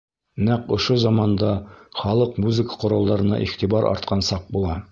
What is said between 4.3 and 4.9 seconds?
саҡ була.